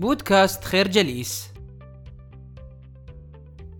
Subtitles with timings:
[0.00, 1.48] بودكاست خير جليس.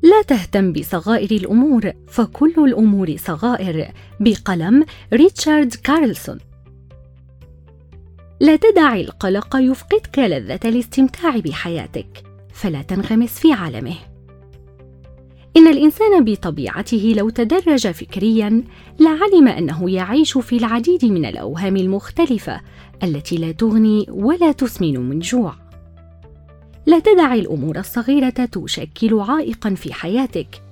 [0.03, 6.39] لا تهتم بصغائر الأمور فكل الأمور صغائر بقلم ريتشارد كارلسون.
[8.41, 13.97] لا تدع القلق يفقدك لذة الاستمتاع بحياتك فلا تنغمس في عالمه.
[15.57, 18.65] إن الإنسان بطبيعته لو تدرج فكريا
[19.01, 22.61] لعلم أنه يعيش في العديد من الأوهام المختلفة
[23.03, 25.68] التي لا تغني ولا تسمن من جوع.
[26.89, 30.63] لا تدع الأمور الصغيرة تشكل عائقا في حياتك.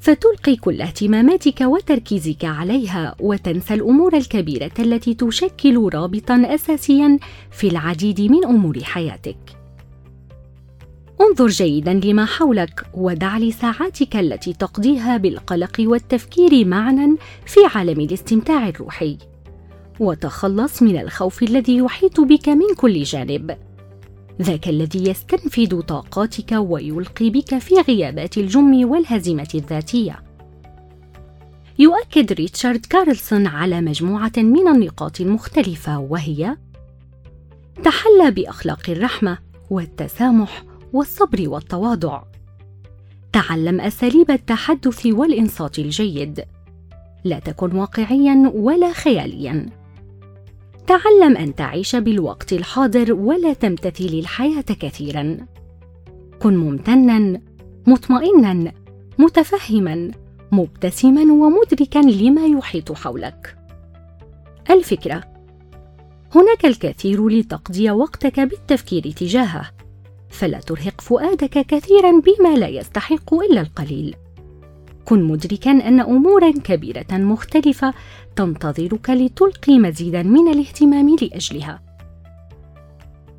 [0.00, 7.18] فتلقي كل اهتماماتك وتركيزك عليها وتنسى الأمور الكبيرة التي تشكل رابطا اساسيا
[7.50, 9.36] في العديد من أمور حياتك.
[11.20, 19.18] انظر جيدا لما حولك ودع لساعاتك التي تقضيها بالقلق والتفكير معنى في عالم الاستمتاع الروحي.
[20.00, 23.56] وتخلص من الخوف الذي يحيط بك من كل جانب.
[24.42, 30.22] ذاك الذي يستنفد طاقاتك ويلقي بك في غيابات الجم والهزيمة الذاتية.
[31.78, 36.56] يؤكد ريتشارد كارلسون على مجموعة من النقاط المختلفة وهي
[37.84, 39.38] تحلى بأخلاق الرحمة
[39.70, 42.22] والتسامح والصبر والتواضع.
[43.32, 46.44] تعلم أساليب التحدث والإنصات الجيد.
[47.24, 49.79] لا تكن واقعيا ولا خياليا.
[50.90, 55.36] تعلم أن تعيش بالوقت الحاضر ولا تمتثل الحياة كثيرا.
[56.42, 57.40] كن ممتنا
[57.86, 58.72] مطمئنا
[59.18, 60.10] متفهما
[60.52, 63.56] مبتسما ومدركا لما يحيط حولك.
[64.70, 65.24] الفكرة
[66.34, 69.70] هناك الكثير لتقضي وقتك بالتفكير تجاهه
[70.30, 74.16] فلا ترهق فؤادك كثيرا بما لا يستحق إلا القليل.
[75.10, 77.94] كن مدركا أن امورا كبيرة مختلفة
[78.36, 81.82] تنتظرك لتلقي مزيدا من الاهتمام لأجلها.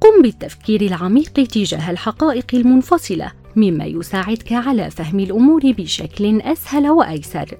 [0.02, 7.58] قم بالتفكير العميق تجاه الحقائق المنفصلة مما يساعدك على فهم الأمور بشكل أسهل وأيسر.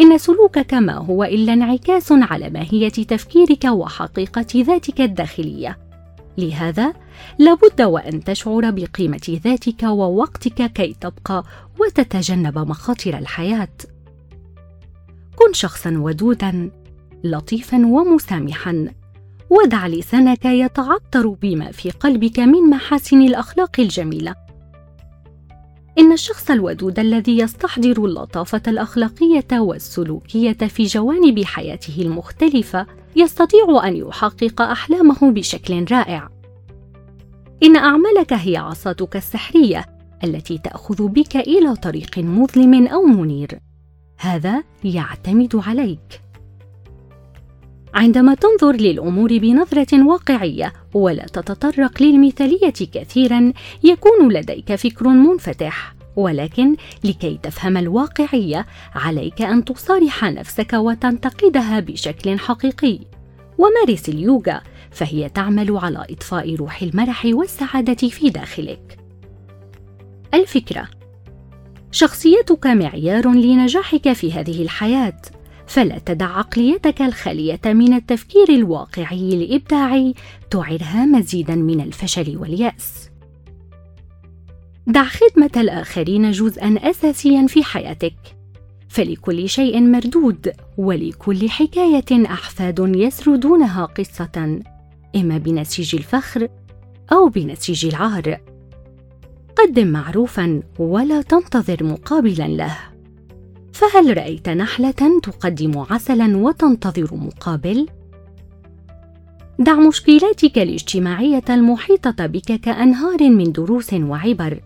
[0.00, 5.89] إن سلوكك ما هو إلا انعكاس على ماهية تفكيرك وحقيقة ذاتك الداخلية.
[6.38, 6.94] لهذا
[7.38, 11.44] لابد وأن تشعر بقيمة ذاتك ووقتك كي تبقى
[11.80, 13.76] وتتجنب مخاطر الحياة.
[15.36, 16.70] كن شخصا ودودا
[17.24, 18.88] لطيفا ومسامحا.
[19.50, 24.34] ودع لسانك يتعطر بما في قلبك من محاسن الأخلاق الجميلة.
[25.98, 34.62] إن الشخص الودود الذي يستحضر اللطافة الأخلاقية والسلوكية في جوانب حياته المختلفة يستطيع أن يحقق
[34.62, 36.28] أحلامه بشكل رائع.
[37.62, 39.86] إن أعمالك هي عصاتك السحرية
[40.24, 43.58] التي تأخذ بك إلى طريق مظلم أو منير.
[44.18, 46.20] هذا يعتمد عليك.
[47.94, 53.52] عندما تنظر للأمور بنظرة واقعية ولا تتطرق للمثالية كثيرا
[53.84, 55.99] يكون لديك فكر منفتح.
[56.16, 62.98] ولكن لكي تفهم الواقعية عليك أن تصارح نفسك وتنتقدها بشكل حقيقي.
[63.58, 64.60] ومارس اليوغا
[64.90, 68.98] فهي تعمل على إطفاء روح المرح والسعادة في داخلك.
[70.34, 70.88] الفكرة
[71.92, 75.22] شخصيتك معيار لنجاحك في هذه الحياة
[75.66, 80.14] فلا تدع عقليتك الخالية من التفكير الواقعي الإبداعي
[80.50, 83.09] تعرها مزيدا من الفشل واليأس.
[84.90, 88.14] دع خدمة الآخرين جزءا اساسيا في حياتك.
[88.88, 94.60] فلكل شيء مردود ولكل حكاية أحفاد يسردونها قصة
[95.16, 96.48] إما بنسيج الفخر
[97.12, 98.40] أو بنسيج العار.
[99.56, 102.76] قدم معروفا ولا تنتظر مقابلا له.
[103.72, 107.86] فهل رأيت نحلة تقدم عسلا وتنتظر مقابل؟
[109.58, 114.60] دع مشكلاتك الاجتماعية المحيطة بك كأنهار من دروس وعبر.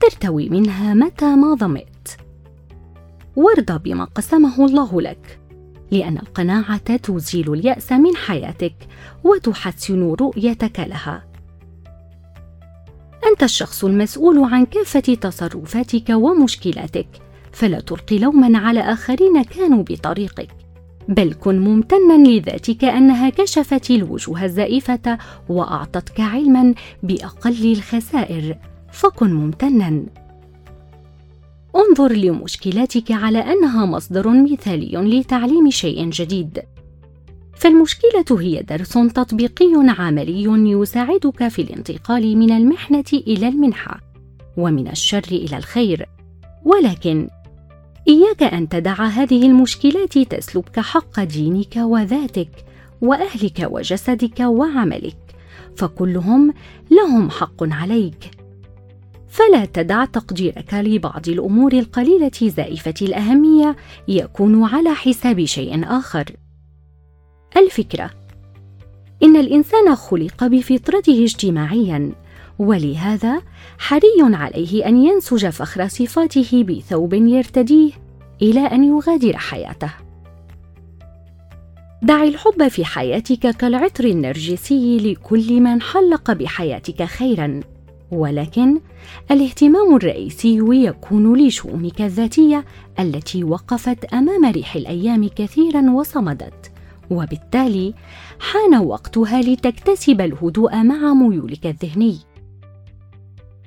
[0.00, 2.08] ترتوي منها متى ما ظمئت
[3.36, 5.40] وارضى بما قسمه الله لك
[5.90, 8.74] لأن القناعة تزيل اليأس من حياتك
[9.24, 11.24] وتحسن رؤيتك لها.
[13.30, 17.08] أنت الشخص المسؤول عن كافة تصرفاتك ومشكلاتك
[17.52, 20.48] فلا تلقي لوما على آخرين كانوا بطريقك.
[21.08, 25.18] بل كن ممتنا لذاتك أنها كشفت الوجوه الزائفة
[25.48, 28.58] وأعطتك علما بأقل الخسائر.
[28.96, 30.06] فكن ممتنا.
[31.76, 36.62] انظر لمشكلاتك على أنها مصدر مثالي لتعليم شيء جديد.
[37.56, 44.00] فالمشكلة هي درس تطبيقي عملي يساعدك في الانتقال من المحنة إلى المنحة
[44.56, 46.08] ومن الشر إلى الخير.
[46.64, 47.28] ولكن
[48.08, 52.50] إياك أن تدع هذه المشكلات تسلبك حق دينك وذاتك
[53.00, 55.16] وأهلك وجسدك وعملك
[55.76, 56.54] فكلهم
[56.90, 58.45] لهم حق عليك.
[59.36, 63.76] فلا تدع تقديرك لبعض الأمور القليلة زائفة الأهمية
[64.08, 66.24] يكون على حساب شيء آخر.
[67.56, 68.10] الفكرة
[69.22, 72.12] إن الإنسان خلق بفطرته اجتماعيا
[72.58, 73.42] ولهذا
[73.78, 77.92] حري عليه أن ينسج فخر صفاته بثوب يرتديه
[78.42, 79.90] إلى أن يغادر حياته.
[82.02, 87.60] دع الحب في حياتك كالعطر النرجسي لكل من حلق بحياتك خيرا.
[88.10, 88.80] ولكن
[89.30, 92.64] الاهتمام الرئيسي يكون لشؤونك الذاتية
[93.00, 96.72] التي وقفت أمام ريح الأيام كثيرا وصمدت.
[97.10, 97.94] وبالتالي
[98.40, 102.18] حان وقتها لتكتسب الهدوء مع ميولك الذهني.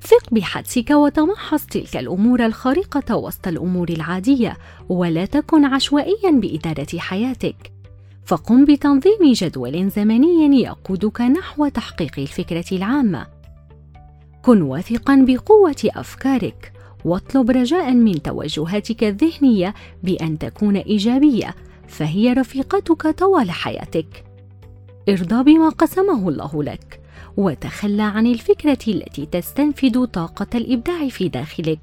[0.01, 4.57] ثق بحدسك وتمحص تلك الأمور الخارقة وسط الأمور العادية
[4.89, 7.71] ولا تكن عشوائيا بإدارة حياتك.
[8.25, 13.38] فقم بتنظيم جدول زمني يقودك نحو تحقيق الفكرة العامة.
[14.41, 16.71] كن واثقا بقوة أفكارك.
[17.05, 21.55] واطلب رجاء من توجهاتك الذهنية بأن تكون إيجابية
[21.87, 24.25] فهي رفيقتك طوال حياتك.
[25.09, 26.99] ارضى بما قسمه الله لك
[27.37, 31.79] وتخلى عن الفكرة التي تستنفد طاقة الإبداع في داخلك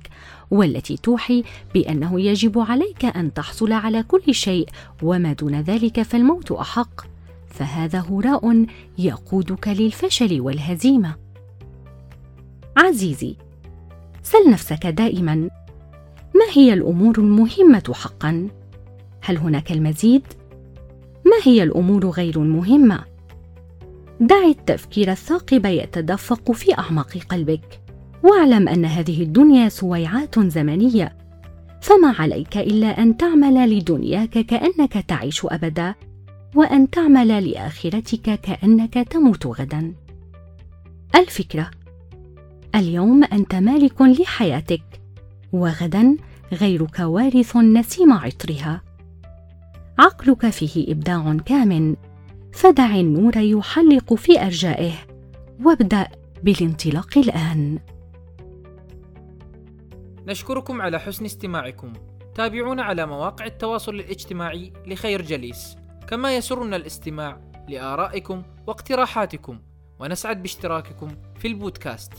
[0.50, 1.44] والتي توحي
[1.74, 4.68] بأنه يجب عليك أن تحصل على كل شيء
[5.02, 7.00] وما دون ذلك فالموت أحق.
[7.48, 8.66] فهذا هراء
[8.98, 11.25] يقودك للفشل والهزيمة.
[12.76, 13.36] عزيزي
[14.22, 15.34] سل نفسك دائما.
[16.34, 18.48] ما هي الأمور المهمة حقا؟
[19.22, 20.22] هل هناك المزيد؟
[21.24, 23.04] ما هي الأمور غير المهمه
[24.20, 27.80] دع التفكير الثاقب يتدفق في أعماق قلبك.
[28.22, 31.16] واعلم أن هذه الدنيا سويعات زمنية.
[31.80, 35.94] فما عليك إلا أن تعمل لدنياك كأنك تعيش أبدا
[36.54, 39.94] وأن تعمل لآخرتك كأنك تموت غدا.
[41.14, 41.70] الفكرة
[42.76, 45.00] اليوم أنت مالك لحياتك
[45.52, 46.16] وغدا
[46.52, 48.82] غيرك وارث نسيم عطرها.
[49.98, 51.96] عقلك فيه إبداع كامن
[52.52, 54.92] فدع النور يحلق في أرجائه
[55.64, 56.08] وابدأ
[56.42, 57.78] بالانطلاق الآن.
[60.26, 61.92] نشكركم على حسن استماعكم.
[62.34, 65.76] تابعونا على مواقع التواصل الاجتماعي لخير جليس.
[66.08, 69.58] كما يسرنا الاستماع لآرائكم واقتراحاتكم
[69.98, 71.08] ونسعد باشتراككم
[71.38, 72.12] في البودكاست.